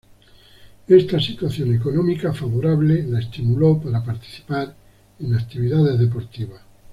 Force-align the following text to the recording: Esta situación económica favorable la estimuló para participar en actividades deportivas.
Esta 0.87 1.19
situación 1.19 1.75
económica 1.75 2.33
favorable 2.33 3.03
la 3.03 3.19
estimuló 3.19 3.79
para 3.79 4.03
participar 4.03 4.75
en 5.19 5.35
actividades 5.35 5.99
deportivas. 5.99 6.63